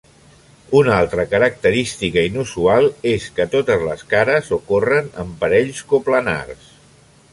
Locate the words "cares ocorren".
4.15-5.13